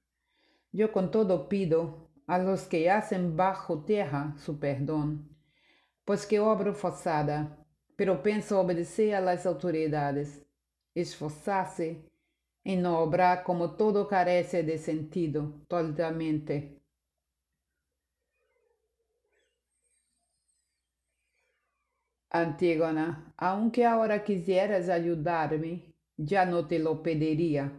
Yo 0.73 0.92
con 0.92 1.11
todo 1.11 1.49
pido 1.49 2.11
a 2.26 2.38
los 2.38 2.62
que 2.62 2.90
hacen 2.90 3.37
bajo 3.37 3.85
tierra 3.85 4.35
su 4.38 4.59
perdón, 4.59 5.37
pues 6.04 6.26
que 6.26 6.38
obro 6.38 6.75
forzada, 6.75 7.59
pero 7.97 8.23
penso 8.23 8.61
obedecer 8.61 9.14
a 9.14 9.20
las 9.20 9.47
autoridades, 9.47 10.40
esforzarse 10.94 12.09
en 12.64 12.82
no 12.82 12.99
obrar 13.00 13.42
como 13.42 13.73
todo 13.76 14.06
carece 14.06 14.62
de 14.62 14.78
sentido 14.78 15.54
totalmente. 15.66 16.80
Antígona, 22.30 23.35
aunque 23.37 23.85
ahora 23.85 24.23
quisieras 24.23 24.88
ayudarme, 24.88 25.89
ya 26.22 26.44
no 26.44 26.66
te 26.66 26.78
lo 26.78 27.02
pediría. 27.02 27.72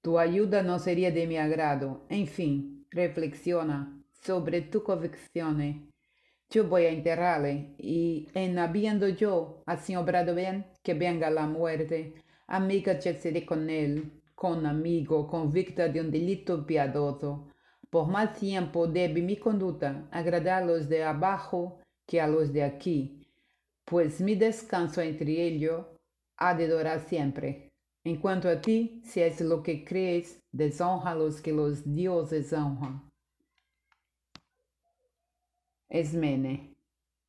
Tu 0.00 0.18
ayuda 0.18 0.62
no 0.62 0.78
sería 0.78 1.10
de 1.10 1.26
mi 1.26 1.36
agrado. 1.36 2.06
En 2.08 2.26
fin, 2.26 2.86
reflexiona 2.90 4.00
sobre 4.22 4.60
tu 4.62 4.82
convicciones. 4.82 5.76
Yo 6.50 6.68
voy 6.68 6.84
a 6.84 6.90
enterrarle 6.90 7.74
y 7.78 8.28
en 8.34 8.58
habiendo 8.58 9.08
yo 9.08 9.62
así 9.66 9.96
obrado 9.96 10.34
bien, 10.34 10.66
que 10.82 10.94
venga 10.94 11.30
la 11.30 11.46
muerte, 11.46 12.14
amiga 12.46 12.98
ya 13.00 13.18
seré 13.18 13.44
con 13.44 13.68
él, 13.68 14.22
con 14.34 14.66
amigo, 14.66 15.26
convicta 15.26 15.88
de 15.88 16.00
un 16.00 16.10
delito 16.10 16.64
piadoso. 16.64 17.48
Por 17.90 18.08
más 18.08 18.38
tiempo 18.38 18.86
debe 18.86 19.22
mi 19.22 19.36
conducta 19.36 20.06
agradar 20.12 20.62
a 20.62 20.66
los 20.66 20.88
de 20.88 21.02
abajo 21.02 21.80
que 22.06 22.20
a 22.20 22.28
los 22.28 22.52
de 22.52 22.62
aquí 22.62 23.24
pues 23.84 24.20
mi 24.20 24.34
descanso 24.34 25.00
entre 25.02 25.46
ellos 25.46 25.86
ha 26.36 26.54
de 26.54 26.68
durar 26.68 27.00
siempre. 27.00 27.72
En 28.04 28.16
cuanto 28.16 28.48
a 28.48 28.60
ti, 28.60 29.00
si 29.04 29.20
es 29.20 29.40
lo 29.40 29.62
que 29.62 29.84
crees, 29.84 30.42
deshonra 30.52 31.12
a 31.12 31.14
los 31.14 31.40
que 31.40 31.52
los 31.52 31.94
dioses 31.94 32.52
honran. 32.52 33.10
Esmene. 35.88 36.76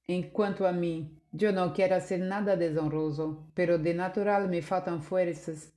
En 0.07 0.31
cuanto 0.31 0.67
a 0.67 0.71
mí, 0.71 1.21
yo 1.31 1.51
no 1.51 1.73
quiero 1.73 1.95
hacer 1.95 2.19
nada 2.19 2.55
deshonroso, 2.55 3.51
pero 3.53 3.77
de 3.77 3.93
natural 3.93 4.49
me 4.49 4.61
faltan 4.61 5.01
fuerzas 5.01 5.73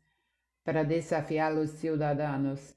para 0.64 0.84
desafiar 0.84 1.52
a 1.52 1.54
los 1.54 1.70
ciudadanos. 1.70 2.74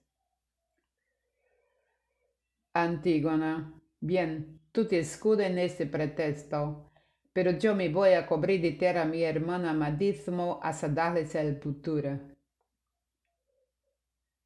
Antígona. 2.74 3.74
Bien, 4.00 4.62
tú 4.72 4.88
te 4.88 5.00
escudas 5.00 5.48
en 5.48 5.58
este 5.58 5.86
pretexto 5.86 6.91
pero 7.34 7.52
yo 7.52 7.76
me 7.76 7.90
voy 7.90 8.14
a 8.14 8.26
cubrir 8.26 8.62
de 8.62 8.72
ter 8.72 8.98
a 8.98 9.06
mi 9.06 9.24
hermana 9.24 9.72
amadísimo 9.72 10.60
hasta 10.62 10.90
darle 10.90 11.26
sepultura. 11.26 12.20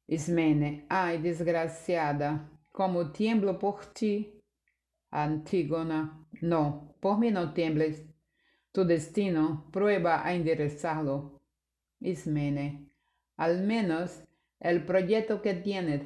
Ismene, 0.06 0.86
ay, 0.88 1.18
desgraciada, 1.18 2.48
como 2.70 3.10
tiemblo 3.10 3.58
por 3.58 3.86
ti. 3.86 4.40
Antígona, 5.10 6.26
no, 6.42 6.94
por 7.00 7.18
mí 7.18 7.30
no 7.30 7.52
tiembles. 7.52 8.04
Tu 8.70 8.84
destino 8.84 9.68
prueba 9.72 10.24
a 10.24 10.34
enderezarlo. 10.34 11.40
Ismene, 11.98 12.88
al 13.36 13.62
menos 13.62 14.22
el 14.60 14.84
proyecto 14.84 15.42
que 15.42 15.54
tienes 15.54 16.02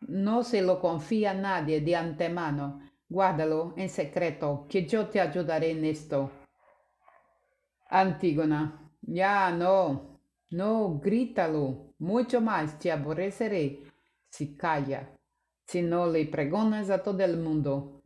no 0.00 0.42
se 0.42 0.62
lo 0.62 0.80
confía 0.80 1.34
nadie 1.34 1.80
de 1.80 1.96
antemano, 1.96 2.80
Guárdalo 3.08 3.74
en 3.76 3.88
secreto, 3.88 4.66
que 4.68 4.84
yo 4.86 5.08
te 5.08 5.20
ayudaré 5.20 5.70
en 5.70 5.84
esto. 5.84 6.30
Antígona, 7.88 8.92
ya 9.02 9.52
no, 9.52 10.20
no, 10.50 10.98
grítalo, 10.98 11.94
mucho 11.98 12.40
más 12.40 12.78
te 12.78 12.90
aborreceré 12.90 13.82
si 14.28 14.56
calla, 14.56 15.16
si 15.66 15.82
no 15.82 16.06
le 16.06 16.26
pregonas 16.26 16.90
a 16.90 17.02
todo 17.02 17.22
el 17.22 17.36
mundo. 17.36 18.02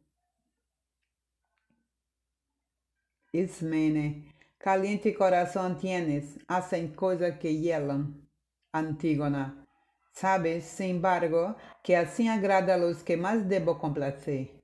Ismene, 3.32 4.34
caliente 4.58 5.14
corazón 5.14 5.78
tienes, 5.78 6.38
hacen 6.46 6.94
cosas 6.94 7.38
que 7.38 7.56
hielan. 7.56 8.28
Antígona, 8.72 9.66
sabes, 10.12 10.64
sin 10.64 10.96
embargo, 10.96 11.56
que 11.82 11.96
así 11.96 12.28
agrada 12.28 12.74
a 12.74 12.78
los 12.78 13.02
que 13.02 13.16
más 13.16 13.48
debo 13.48 13.78
complacer. 13.78 14.59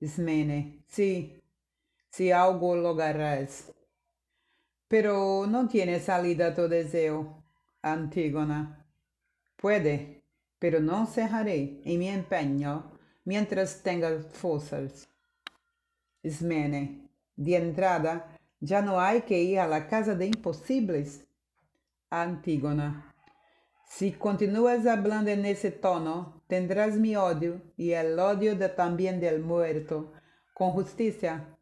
Ismene, 0.00 0.84
sí, 0.86 1.42
si 2.10 2.30
algo 2.30 2.76
lograrás. 2.76 3.72
Pero 4.86 5.46
no 5.46 5.68
tiene 5.68 6.00
salida 6.00 6.54
tu 6.54 6.68
deseo, 6.68 7.42
Antígona. 7.82 8.86
Puede, 9.56 10.24
pero 10.58 10.80
no 10.80 11.06
cejaré 11.06 11.80
en 11.84 11.98
mi 11.98 12.08
empeño 12.08 12.92
mientras 13.24 13.82
tenga 13.82 14.20
fuerzas. 14.20 15.08
Ismene, 16.22 17.08
de 17.36 17.56
entrada, 17.56 18.38
ya 18.60 18.82
no 18.82 19.00
hay 19.00 19.22
que 19.22 19.40
ir 19.40 19.60
a 19.60 19.68
la 19.68 19.88
casa 19.88 20.14
de 20.14 20.26
imposibles. 20.26 21.26
Antígona, 22.10 23.14
si 23.86 24.12
continúas 24.12 24.86
hablando 24.86 25.30
en 25.30 25.44
ese 25.44 25.70
tono, 25.70 26.37
tendrás 26.48 26.96
mi 26.96 27.14
odio 27.14 27.60
y 27.76 27.92
el 27.92 28.18
odio 28.18 28.56
de, 28.56 28.68
también 28.68 29.20
del 29.20 29.40
muerto, 29.40 30.12
con 30.54 30.70
justicia. 30.70 31.56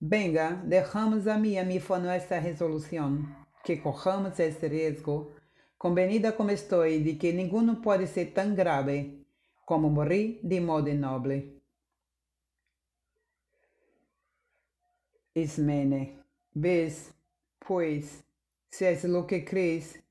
Venga, 0.00 0.60
dejamos 0.64 1.26
a 1.28 1.38
mí 1.38 1.56
a 1.56 1.64
mí 1.64 1.78
fue 1.78 2.00
nuestra 2.00 2.40
resolución, 2.40 3.36
que 3.62 3.80
cojamos 3.80 4.40
este 4.40 4.68
riesgo, 4.68 5.34
convenida 5.78 6.36
como 6.36 6.50
estoy 6.50 7.02
de 7.04 7.16
que 7.16 7.32
ninguno 7.32 7.80
puede 7.80 8.08
ser 8.08 8.34
tan 8.34 8.56
grave 8.56 9.24
como 9.64 9.88
morir 9.88 10.40
de 10.42 10.60
modo 10.60 10.92
noble. 10.94 11.52
Ismene, 15.34 16.18
ves, 16.54 17.12
pues, 17.58 18.24
si 18.70 18.84
es 18.86 19.04
lo 19.04 19.26
que 19.26 19.44
crees, 19.44 20.02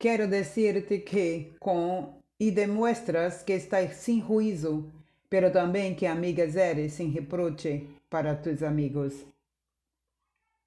Quiero 0.00 0.26
decirte 0.26 1.04
que 1.04 1.56
con 1.58 2.19
y 2.40 2.52
demuestras 2.52 3.44
que 3.44 3.54
estás 3.54 3.96
sin 3.98 4.22
juicio, 4.22 4.90
pero 5.28 5.52
también 5.52 5.94
que 5.94 6.08
amigas 6.08 6.56
eres 6.56 6.94
sin 6.94 7.14
reproche 7.14 7.86
para 8.08 8.40
tus 8.40 8.62
amigos. 8.62 9.26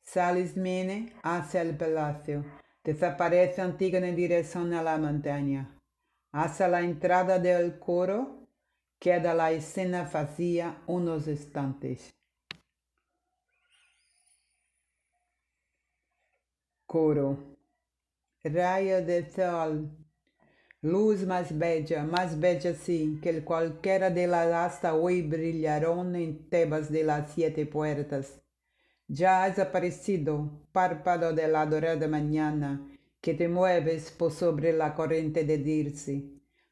Sales 0.04 0.56
Mene 0.56 1.14
hacia 1.24 1.64
el 1.64 1.76
palacio. 1.76 2.46
Desaparece 2.84 3.60
Antígona 3.60 4.08
en 4.08 4.16
dirección 4.16 4.72
a 4.76 4.84
la 4.84 5.00
montaña. 5.00 5.76
Hacia 6.32 6.68
la 6.68 6.82
entrada 6.82 7.40
del 7.40 7.80
coro 7.80 8.48
queda 9.00 9.34
la 9.34 9.52
escena 9.52 10.08
vacía 10.14 10.84
unos 10.86 11.28
instantes. 11.28 12.14
Coro 16.86 17.54
raia 18.44 19.02
de 19.02 19.28
sol, 19.32 20.03
luz 20.84 21.26
más 21.26 21.58
bella, 21.58 22.04
más 22.04 22.38
bella 22.38 22.74
sí, 22.74 23.18
que 23.22 23.42
cualquiera 23.46 24.10
de 24.10 24.28
las 24.28 24.52
hasta 24.52 24.94
hoy 24.94 25.22
brillaron 25.22 26.14
en 26.14 26.50
Tebas 26.50 26.92
de 26.92 27.06
las 27.06 27.32
siete 27.32 27.66
puertas. 27.66 28.42
Ya 29.08 29.46
has 29.46 29.58
aparecido, 29.60 30.52
párpado 30.74 31.32
de 31.32 31.48
la 31.48 31.66
dorada 31.66 32.06
mañana, 32.10 32.86
que 33.22 33.34
te 33.34 33.48
mueves 33.48 34.12
por 34.12 34.34
sobre 34.34 34.74
la 34.74 34.94
corriente 34.94 35.46
de 35.46 35.58
Dirce. 35.58 36.26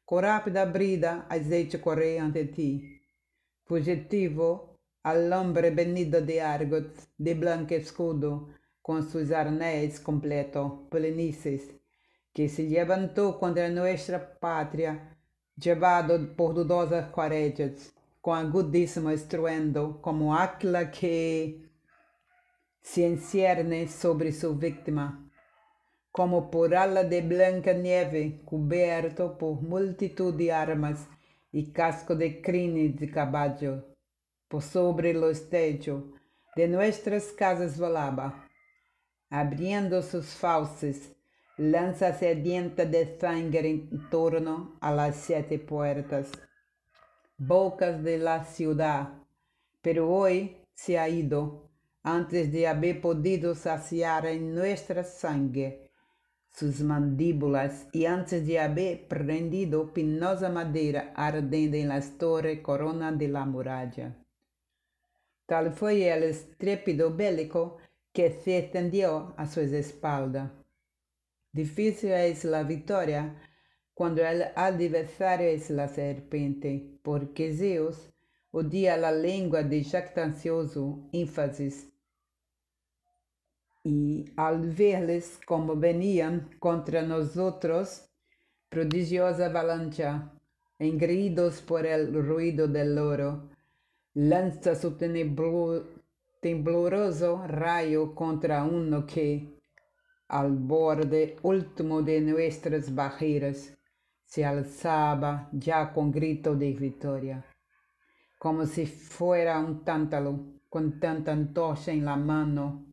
Con 0.04 0.24
rápida 0.24 0.66
brida 0.66 1.26
has 1.30 1.50
hecho 1.50 1.80
correr 1.80 2.20
ante 2.20 2.44
ti. 2.44 3.00
Fugitivo, 3.64 4.78
al 5.04 5.32
hombre 5.32 5.70
venido 5.70 6.20
de 6.20 6.42
Argot, 6.42 6.94
de 7.16 7.32
blanco 7.32 7.74
escudo, 7.74 8.50
con 8.82 9.08
sus 9.08 9.30
arnés 9.30 9.98
completo, 10.00 10.86
plenices, 10.90 11.81
que 12.32 12.48
se 12.48 12.62
levantó 12.64 13.38
contra 13.38 13.68
nuestra 13.68 14.38
patria, 14.38 15.16
llevado 15.56 16.34
por 16.34 16.54
dudosas 16.54 17.10
cuarellas, 17.10 17.92
con 18.20 18.38
agudísimo 18.38 19.10
estruendo, 19.10 20.00
como 20.00 20.34
áquila 20.36 20.90
que 20.90 21.68
se 22.80 23.06
encierne 23.06 23.88
sobre 23.88 24.32
su 24.32 24.56
víctima, 24.56 25.30
como 26.10 26.50
por 26.50 26.74
ala 26.74 27.04
de 27.04 27.22
blanca 27.22 27.72
nieve, 27.72 28.42
cubierto 28.44 29.36
por 29.38 29.62
multitud 29.62 30.34
de 30.34 30.52
armas 30.52 31.08
y 31.50 31.72
casco 31.72 32.14
de 32.14 32.40
crines 32.40 32.98
de 32.98 33.10
caballo, 33.10 33.84
por 34.48 34.62
sobre 34.62 35.14
los 35.14 35.48
techos 35.48 36.04
de 36.54 36.68
nuestras 36.68 37.26
casas 37.32 37.78
volaba 37.78 38.48
abriendo 39.32 40.02
sus 40.02 40.26
fauces, 40.26 41.11
lanza 41.58 42.14
sedienta 42.14 42.84
de 42.84 43.18
sangre 43.18 43.68
en 43.68 44.08
torno 44.10 44.76
a 44.80 44.92
las 44.92 45.16
siete 45.16 45.58
puertas, 45.58 46.30
bocas 47.36 48.02
de 48.02 48.18
la 48.18 48.44
ciudad, 48.44 49.14
pero 49.82 50.08
hoy 50.10 50.56
se 50.74 50.98
ha 50.98 51.08
ido 51.08 51.70
antes 52.02 52.50
de 52.50 52.66
haber 52.66 53.00
podido 53.00 53.54
saciar 53.54 54.26
en 54.26 54.54
nuestra 54.54 55.04
sangre 55.04 55.90
sus 56.50 56.80
mandíbulas 56.80 57.86
y 57.92 58.04
antes 58.04 58.46
de 58.46 58.58
haber 58.58 59.08
prendido 59.08 59.92
pinosa 59.92 60.50
madera 60.50 61.12
ardiendo 61.14 61.76
en 61.76 61.88
las 61.88 62.18
torres 62.18 62.60
corona 62.60 63.12
de 63.12 63.28
la 63.28 63.44
muralla. 63.46 64.16
Tal 65.46 65.72
fue 65.72 66.12
el 66.12 66.24
estrépido 66.24 67.14
bélico 67.14 67.78
que 68.12 68.30
se 68.30 68.58
extendió 68.58 69.34
a 69.36 69.46
su 69.46 69.60
espalda. 69.60 70.61
Difícil 71.52 72.12
es 72.12 72.44
la 72.44 72.62
victoria 72.62 73.36
cuando 73.92 74.26
el 74.26 74.44
adversario 74.56 75.48
es 75.48 75.68
la 75.68 75.86
serpiente, 75.86 76.98
porque 77.02 77.54
Zeus 77.54 78.08
odia 78.50 78.96
la 78.96 79.12
lengua 79.12 79.62
de 79.62 79.84
jactancioso 79.84 81.10
énfasis. 81.12 81.92
Y 83.84 84.24
al 84.36 84.70
verles 84.70 85.38
como 85.46 85.76
venían 85.76 86.48
contra 86.58 87.02
nosotros, 87.02 88.08
prodigiosa 88.70 89.46
avalancha, 89.46 90.32
engreídos 90.78 91.60
por 91.60 91.84
el 91.84 92.14
ruido 92.14 92.66
del 92.66 92.96
oro, 92.96 93.50
lanza 94.14 94.74
su 94.74 94.96
tembloroso 96.40 97.46
rayo 97.46 98.14
contra 98.14 98.64
uno 98.64 99.04
que, 99.04 99.61
al 100.32 100.50
borde 100.52 101.36
último 101.42 102.00
de 102.00 102.22
nuestras 102.22 102.94
barreras, 102.94 103.76
se 104.24 104.46
alzaba 104.46 105.50
ya 105.52 105.92
con 105.92 106.10
grito 106.10 106.56
de 106.56 106.72
victoria, 106.72 107.44
como 108.38 108.64
si 108.64 108.86
fuera 108.86 109.58
un 109.58 109.84
tántalo 109.84 110.40
con 110.70 110.98
tanta 110.98 111.32
antorcha 111.32 111.92
en 111.92 112.06
la 112.06 112.16
mano. 112.16 112.86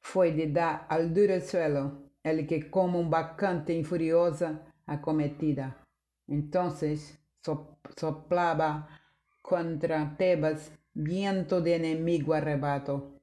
Fue 0.00 0.32
de 0.32 0.50
dar 0.50 0.86
al 0.88 1.12
duro 1.12 1.38
suelo 1.42 2.10
el 2.22 2.46
que 2.46 2.70
como 2.70 2.98
un 2.98 3.10
bacante 3.10 3.84
furiosa 3.84 4.62
acometida. 4.86 5.76
Entonces 6.26 7.18
soplaba 7.96 8.88
contra 9.42 10.16
Tebas 10.16 10.72
viento 10.94 11.60
de 11.60 11.74
enemigo 11.74 12.32
arrebato. 12.32 13.20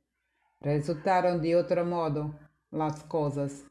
Resultaron 0.61 1.41
de 1.41 1.55
otro 1.55 1.83
modo 1.83 2.44
las 2.71 3.03
cosas. 3.03 3.65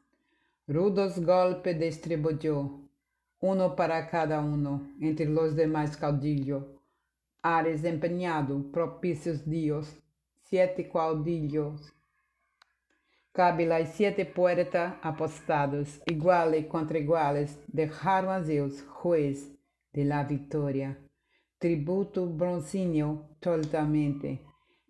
Rudos 0.66 1.18
golpes 1.24 1.78
distribuyó, 1.78 2.80
uno 3.40 3.76
para 3.76 4.09
cada 4.09 4.40
uno, 4.40 4.88
entre 5.00 5.26
los 5.26 5.54
demás 5.54 5.96
caudillos. 5.96 6.64
Ha 7.42 7.62
desempeñado 7.62 8.62
propicios 8.72 9.44
dios, 9.44 9.94
siete 10.44 10.88
caudillos. 10.88 11.92
Cabe 13.33 13.66
las 13.66 13.92
siete 13.94 14.24
puertas 14.24 14.94
apostadas, 15.02 16.00
iguales 16.07 16.66
contra 16.66 16.98
iguales, 16.98 17.59
dejaron 17.66 18.30
a 18.30 18.42
Zeus, 18.42 18.83
juez 18.83 19.52
de 19.92 20.04
la 20.04 20.24
victoria. 20.24 20.96
Tributo 21.59 22.26
broncíneo 22.26 23.28
totalmente, 23.40 24.40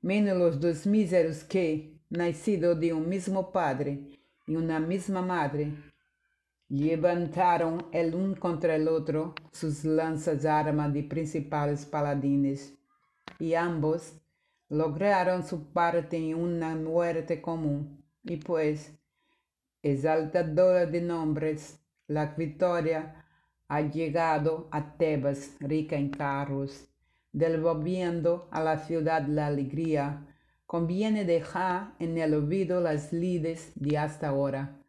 menos 0.03 0.37
los 0.37 0.61
dos 0.61 0.87
míseros 0.87 1.43
que, 1.43 1.94
nacido 2.11 2.75
de 2.75 2.93
un 2.93 3.09
mismo 3.09 3.51
padre 3.51 4.01
y 4.47 4.57
una 4.57 4.79
misma 4.81 5.23
madre, 5.23 5.73
levantaron 6.69 7.87
el 7.93 8.15
un 8.15 8.35
contra 8.35 8.77
el 8.77 8.89
otro 8.89 9.35
sus 9.53 9.85
lanzas 9.85 10.45
armas 10.45 10.93
de 10.93 11.03
principales 11.03 11.87
paladines, 11.87 12.75
y 13.39 13.55
ambos 13.55 14.15
lograron 14.69 15.47
su 15.47 15.73
parte 15.73 16.17
en 16.17 16.35
una 16.37 16.75
muerte 16.75 17.41
común, 17.41 18.05
y 18.23 18.37
pues, 18.37 18.93
exaltadora 19.83 20.87
de 20.87 21.01
nombres, 21.01 21.81
la 22.07 22.27
victoria 22.27 23.25
ha 23.69 23.81
llegado 23.81 24.69
a 24.71 24.97
Tebas 24.97 25.57
rica 25.61 25.97
en 25.97 26.11
carros, 26.11 26.89
devolviendo 27.33 28.49
a 28.51 28.63
la 28.63 28.79
ciudad 28.79 29.27
la 29.27 29.47
alegría, 29.47 30.27
conviene 30.75 31.25
dejar 31.25 31.95
en 32.01 32.19
el 32.19 32.35
olvido 32.35 32.81
las 32.81 33.13
lides 33.13 33.71
de 33.77 33.97
hasta 33.97 34.31
ahora 34.31 34.85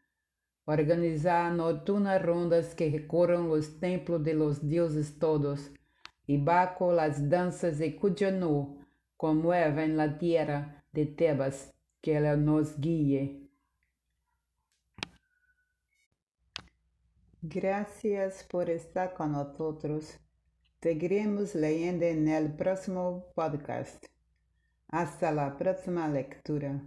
organizar 0.65 1.51
nocturnas 1.51 2.19
rondas 2.23 2.73
que 2.73 2.89
recorran 2.89 3.47
los 3.47 3.79
templos 3.79 4.23
de 4.23 4.33
los 4.33 4.67
dioses 4.67 5.19
todos, 5.19 5.71
y 6.25 6.37
bajo 6.37 6.91
las 6.91 7.29
danzas 7.29 7.77
de 7.77 7.95
cuyo 7.97 8.31
no 8.31 8.79
conmueven 9.15 9.95
la 9.95 10.17
tierra 10.17 10.83
de 10.91 11.05
Tebas, 11.05 11.71
que 12.01 12.17
Él 12.17 12.43
nos 12.43 12.79
guíe. 12.79 13.47
Gracias 17.43 18.43
por 18.49 18.71
estar 18.71 19.13
con 19.13 19.33
nosotros. 19.33 20.17
Seguiremos 20.81 21.53
leyendo 21.53 22.05
en 22.05 22.27
el 22.27 22.55
próximo 22.55 23.27
podcast. 23.35 24.14
Hasta 24.89 25.31
la 25.31 25.57
próxima 25.57 26.07
lectura. 26.07 26.81